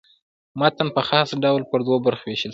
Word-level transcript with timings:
متن 0.59 0.87
په 0.95 1.01
خاص 1.09 1.29
ډول 1.43 1.61
پر 1.71 1.79
دوو 1.85 1.97
برخو 2.05 2.25
وېشل 2.27 2.43
سوی. 2.47 2.49